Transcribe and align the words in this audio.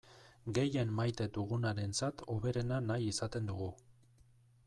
Gehien 0.57 0.93
maite 0.99 1.27
dugunarentzat 1.35 2.23
hoberena 2.35 2.81
nahi 2.93 3.13
izaten 3.13 3.51
dugu. 3.51 3.71